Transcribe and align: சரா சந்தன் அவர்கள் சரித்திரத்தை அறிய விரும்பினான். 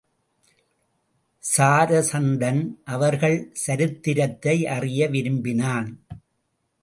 சரா 1.43 1.99
சந்தன் 2.11 2.61
அவர்கள் 2.85 3.37
சரித்திரத்தை 3.53 4.67
அறிய 4.67 5.09
விரும்பினான். 5.09 5.89